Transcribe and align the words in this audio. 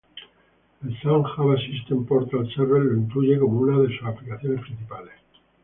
El 0.83 0.99
Sun 0.99 1.21
Java 1.21 1.55
System 1.59 2.05
Portal 2.07 2.51
Server 2.55 2.81
lo 2.83 2.97
incluye 2.97 3.37
como 3.37 3.59
una 3.59 3.77
de 3.81 3.95
sus 3.95 4.07
aplicaciones 4.07 4.59
principales. 4.63 5.13